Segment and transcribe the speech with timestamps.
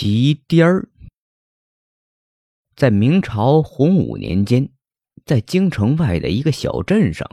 [0.00, 0.88] 皮颠儿，
[2.76, 4.68] 在明朝洪武年间，
[5.26, 7.28] 在京城外的一个小镇上，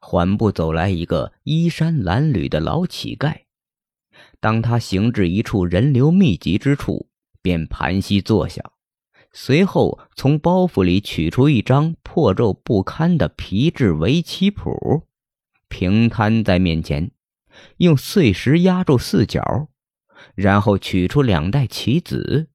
[0.00, 3.42] 缓步走来一个衣衫褴褛的老乞丐。
[4.40, 7.08] 当他行至一处人流密集之处，
[7.40, 8.72] 便盘膝坐下，
[9.30, 15.06] 随后从包袱里取出一张破旧不堪的皮质围棋谱，
[15.68, 17.12] 平摊在面前，
[17.76, 19.68] 用碎石压住四角。
[20.34, 22.48] 然后取出两袋棋子，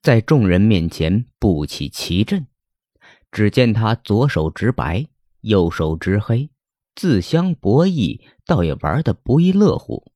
[0.00, 2.46] 在众人面前布起棋阵。
[3.30, 5.06] 只见他左手执白，
[5.40, 6.50] 右手执黑，
[6.94, 10.12] 自相博弈，倒也玩得不亦乐乎。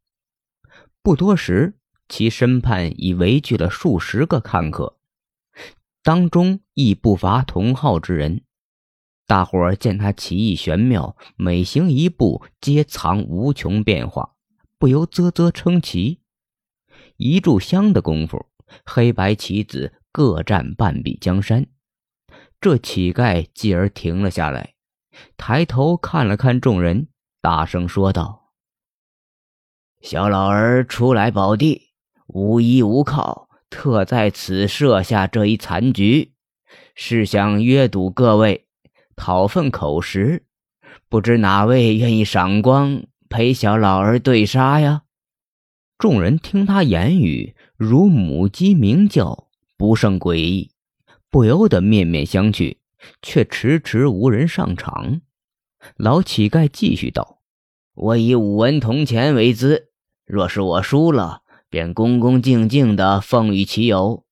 [1.02, 4.98] 不多时，其身畔已围聚了数十个看客，
[6.02, 8.42] 当中亦不乏同号之人。
[9.26, 14.34] 大伙儿见他棋艺玄妙，每行一步皆藏无穷变化，
[14.78, 16.20] 不由啧啧称奇。
[17.16, 18.46] 一炷香的功夫，
[18.84, 21.66] 黑白棋子各占半壁江山。
[22.60, 24.74] 这乞丐继而停了下来，
[25.36, 27.08] 抬头看了看众人，
[27.40, 28.52] 大声说道
[30.02, 31.90] ：“小老儿初来宝地，
[32.26, 36.34] 无依无靠，特在此设下这一残局，
[36.94, 38.66] 是想约赌各位，
[39.14, 40.44] 讨份口实。
[41.08, 45.02] 不知哪位愿意赏光，陪小老儿对杀呀？”
[45.98, 50.70] 众人听他言语如母鸡鸣叫，不胜诡异，
[51.30, 52.76] 不由得面面相觑，
[53.22, 55.22] 却迟迟无人上场。
[55.96, 57.40] 老乞丐继续道
[57.96, 59.88] ：“我以五文铜钱为资，
[60.26, 64.24] 若是我输了，便恭恭敬敬的奉与其友；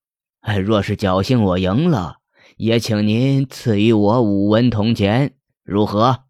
[0.62, 2.19] 若是侥幸我赢了，
[2.59, 6.25] 也请您赐予我五文铜钱，如何？”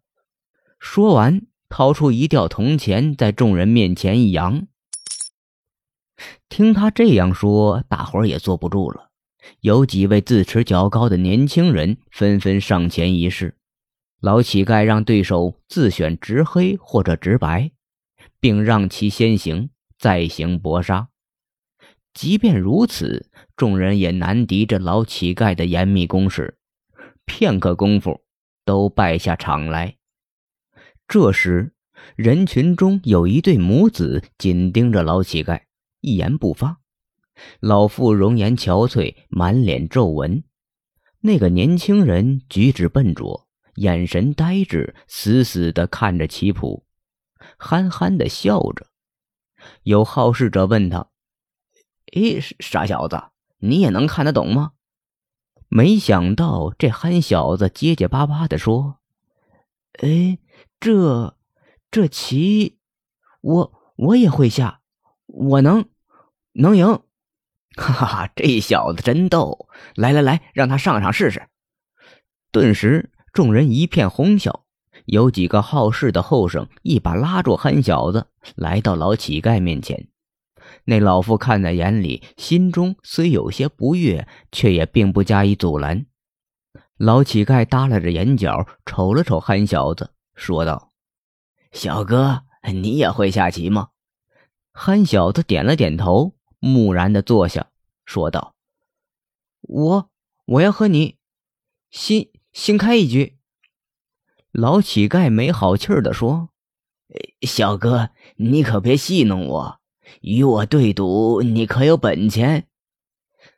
[0.79, 4.67] 说完，掏出一吊铜钱，在众人面前一扬。
[6.49, 9.09] 听他这样说，大伙儿也坐不住了。
[9.59, 13.57] 有几位自持较高的年轻人纷纷上前一试。
[14.21, 17.71] 老乞丐让对手自选直黑或者直白，
[18.39, 21.09] 并让其先行，再行搏杀。
[22.13, 26.57] 即便如此，众人也难敌这老乞丐的严密攻势。
[27.25, 28.21] 片刻功夫，
[28.63, 29.97] 都败下场来。
[31.07, 31.73] 这时，
[32.15, 35.64] 人群中有一对母子紧盯着老乞丐。
[36.05, 36.77] 一言不发，
[37.59, 40.43] 老妇容颜憔悴，满脸皱纹。
[41.21, 46.85] 那个年轻人举止笨拙，眼神呆滞，死死地看着棋谱，
[47.57, 48.85] 憨憨地笑着。
[49.81, 51.07] 有好事者问他
[52.13, 53.19] ：“哎，傻小子，
[53.57, 54.73] 你也能看得懂吗？”
[55.67, 58.99] 没想到这憨小子结结巴巴地说
[60.03, 60.37] ：“哎，
[60.79, 61.35] 这
[61.89, 62.77] 这棋，
[63.41, 64.81] 我我也会下，
[65.25, 65.89] 我能。”
[66.57, 66.87] 能赢，
[67.75, 68.29] 哈哈哈！
[68.33, 69.67] 这小子真逗！
[69.95, 71.49] 来来来，让他上场试试。
[72.51, 74.65] 顿时，众人一片哄笑。
[75.05, 80.07] 有几个好事的后生一把拉住憨小子，来到老乞丐面前。
[80.85, 86.05] 那老妇看在眼里，心中虽有些不悦，却也并不加以阻拦。
[86.97, 90.93] 老乞丐耷拉着眼角，瞅了瞅憨小子，说道
[91.73, 93.89] ：“小哥，你也会下棋吗？”
[94.71, 96.34] 憨小子点了点头。
[96.65, 97.69] 木然的坐下，
[98.05, 98.55] 说道
[99.61, 100.09] ：“我
[100.45, 101.19] 我要和你
[101.91, 103.37] 新新开一局。”
[104.51, 106.49] 老乞丐没好气儿的说
[107.45, 109.79] ：“小哥，你可别戏弄我，
[110.21, 112.67] 与我对赌，你可有本钱？”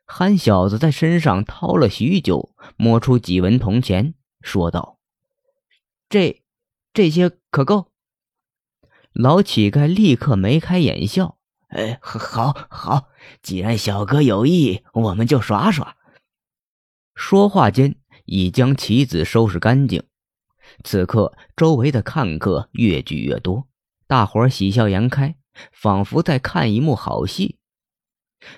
[0.05, 4.99] 憨小子在身上掏了许久，摸出几文铜钱，说道
[6.09, 6.43] ：“这
[6.91, 7.93] 这些可够。”
[9.13, 11.36] 老乞丐立刻眉开眼笑。
[11.67, 13.09] 哎，好，好，
[13.41, 15.97] 既然小哥有意，我们就耍耍。
[17.13, 17.95] 说话间，
[18.25, 20.03] 已将棋子收拾干净。
[20.83, 23.67] 此刻，周围的看客越聚越多，
[24.07, 25.35] 大伙儿喜笑颜开，
[25.71, 27.57] 仿佛在看一幕好戏。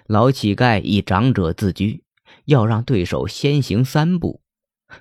[0.05, 2.03] 老乞丐以长者自居，
[2.45, 4.41] 要让对手先行三步，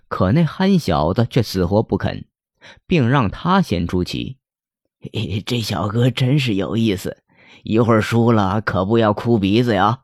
[0.09, 2.27] 可那憨小子却死活不肯，
[2.87, 4.39] 并让他先出棋。
[5.45, 7.23] 这小哥真是有意思。
[7.63, 10.03] 一会儿输了，可不要哭鼻子呀！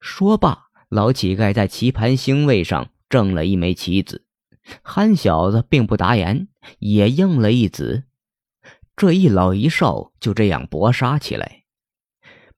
[0.00, 4.24] 说罢，老乞丐在棋盘星位上正了一枚棋子，
[4.82, 6.48] 憨小子并不答言，
[6.78, 8.04] 也应了一子。
[8.96, 11.64] 这一老一少就这样搏杀起来。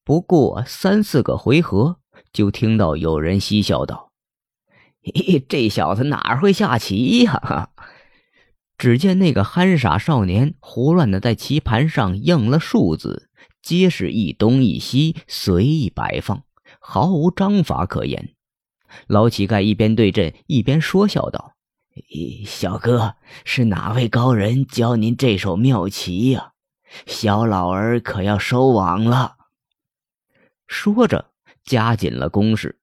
[0.05, 1.99] 不过三四个回合，
[2.32, 4.12] 就听到有人嬉笑道
[5.02, 7.70] ：“嘿，这小子哪会下棋呀？”
[8.78, 13.30] 只见那个憨傻少年胡乱的在棋盘上应了数字。
[13.62, 16.44] 皆是一东一西随意摆放，
[16.80, 18.34] 毫无章法可言。
[19.06, 21.54] 老乞丐一边对阵，一边说笑道
[22.46, 26.52] ：“小哥，是哪位高人教您这手妙棋呀？
[27.06, 29.36] 小老儿可要收网了。”
[30.66, 31.32] 说着，
[31.64, 32.80] 加紧了攻势。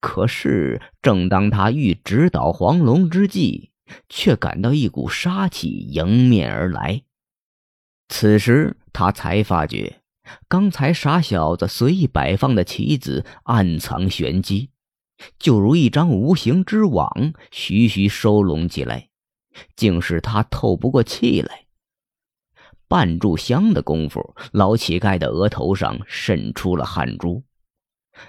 [0.00, 3.70] 可是，正当他欲直捣黄龙之际，
[4.08, 7.02] 却感到一股杀气迎面而来。
[8.08, 10.00] 此时，他才发觉，
[10.48, 14.70] 刚才傻小子随意摆放的棋子暗藏玄机，
[15.38, 19.08] 就如一张无形之网，徐徐收拢起来，
[19.76, 21.66] 竟是他透不过气来。
[22.88, 27.44] 半炷香的功夫，老乞丐的额头上渗出了汗珠。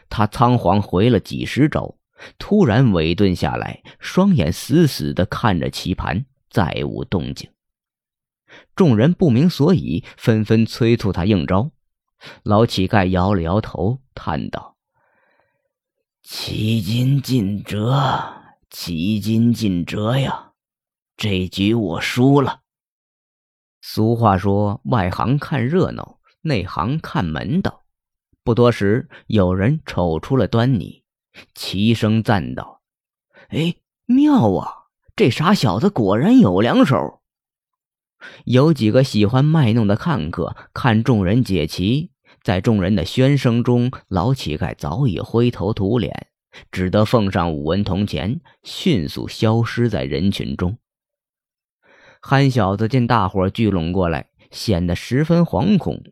[0.10, 1.96] 他仓皇回了几十招，
[2.38, 7.50] 突然尾顿下来，双眼死死地看着棋盘，再无动静。
[8.76, 11.72] 众人不明所以，纷纷催促他应招。
[12.44, 14.76] 老乞丐摇了摇头，叹道
[16.22, 18.34] ：“奇筋尽折，
[18.70, 20.52] 奇筋尽折呀！
[21.16, 22.62] 这局我输了。”
[23.82, 27.84] 俗话说：“外行看热闹，内行看门道。”
[28.44, 31.04] 不多时，有人瞅出了端倪，
[31.54, 32.82] 齐声赞道
[33.50, 33.76] ：“哎，
[34.06, 34.74] 妙啊！
[35.16, 37.19] 这傻小子果然有两手。”
[38.46, 42.12] 有几个喜欢卖弄的看客看众人解棋，
[42.44, 46.28] 在众人的喧声中，老乞丐早已灰头土脸，
[46.72, 50.78] 只得奉上五文铜钱，迅速消失在人群中。
[52.22, 56.04] 憨小子见大伙聚拢过来，显得十分惶恐。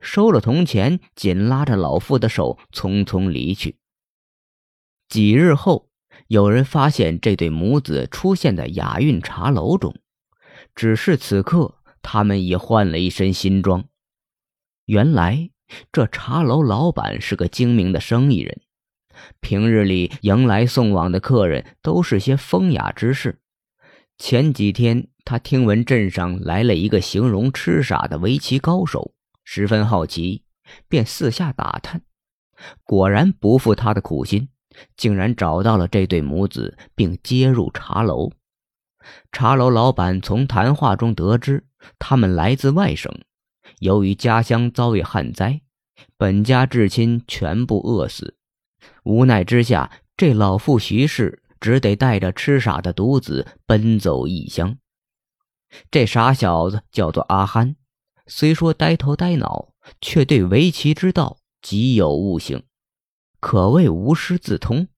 [0.00, 3.78] 收了铜钱，紧拉着老妇的手，匆匆离去。
[5.08, 5.88] 几日后，
[6.28, 9.94] 有人发现这对母子出现在雅韵茶楼中，
[10.76, 13.86] 只是此刻他们已换了一身新装。
[14.84, 15.50] 原来，
[15.90, 18.60] 这茶楼老板是个精明的生意人，
[19.40, 23.40] 平日里迎来送往的客人都是些风雅之士。
[24.18, 29.14] 前几天，他听闻镇上来了一个形容痴傻的围棋高手。
[29.42, 30.42] 十分好奇，
[30.88, 32.02] 便四下打探，
[32.84, 34.48] 果然不负他的苦心，
[34.96, 38.32] 竟然找到了这对母子，并接入茶楼。
[39.32, 41.66] 茶楼老板从谈话中得知，
[41.98, 43.12] 他们来自外省，
[43.80, 45.60] 由于家乡遭遇旱灾，
[46.16, 48.36] 本家至亲全部饿死，
[49.04, 54.78] 无奈之下，这老妇徐氏只得带着痴傻的独子奔走异乡。
[55.90, 57.76] 这傻小子叫做阿憨。
[58.26, 62.64] 虽说呆头呆脑，却对围棋之道极有悟性，
[63.40, 64.88] 可谓无师自通。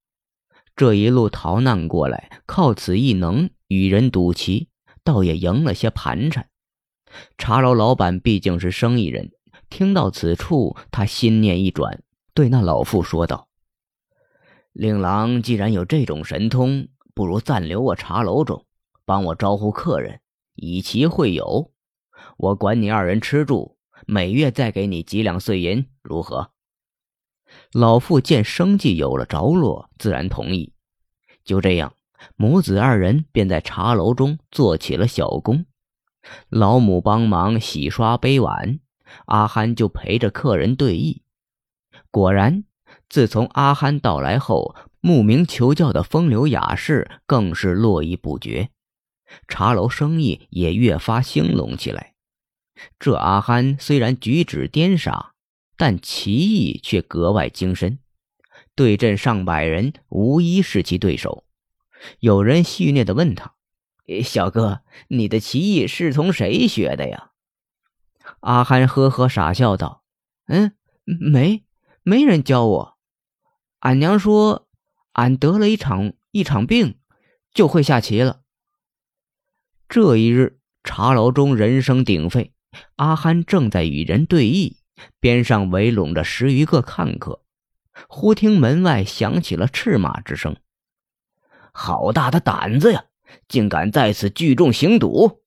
[0.75, 4.69] 这一路逃难过来，靠此异能与人赌棋，
[5.05, 6.49] 倒也赢了些盘缠。
[7.39, 9.31] 茶楼老板毕竟是生意人，
[9.71, 12.03] 听到此处，他心念一转，
[12.35, 13.49] 对那老妇说道
[14.73, 18.67] ：“令郎既然有这种神通，不如暂留我茶楼中，
[19.05, 20.21] 帮我招呼客人，
[20.55, 21.73] 以棋会友。”
[22.37, 23.77] 我管你二人吃住，
[24.07, 26.51] 每月再给你几两碎银，如何？
[27.73, 30.73] 老妇见生计有了着落，自然同意。
[31.45, 31.95] 就这样，
[32.37, 35.65] 母子二人便在茶楼中做起了小工。
[36.49, 38.81] 老母帮忙洗刷杯碗，
[39.27, 41.21] 阿憨就陪着客人对弈。
[42.11, 42.65] 果然，
[43.09, 48.71] 自从阿憨到来后，慕名求教的风流雅士更是络绎不绝，
[49.47, 52.15] 茶楼生意也越发兴隆起来。
[52.99, 55.33] 这阿憨虽然举止颠傻，
[55.77, 57.99] 但棋艺却格外精深，
[58.75, 61.45] 对阵上百人，无一是其对手。
[62.21, 63.55] 有人戏谑地问他
[64.25, 67.31] ：“小哥，你的棋艺是从谁学的呀？”
[68.41, 70.03] 阿憨呵呵傻笑道
[70.47, 71.65] ：“嗯，没，
[72.03, 72.99] 没人教我。
[73.81, 74.69] 俺娘说，
[75.13, 76.99] 俺得了一场一场病，
[77.53, 78.43] 就会下棋了。”
[79.89, 82.53] 这一日，茶楼中人声鼎沸。
[82.97, 84.77] 阿憨正在与人对弈，
[85.21, 87.43] 边上围拢着十余个看客。
[88.09, 90.57] 忽听门外响起了叱骂之声
[91.79, 93.05] ：“好大的胆子呀！
[93.47, 95.43] 竟敢在此聚众行赌！”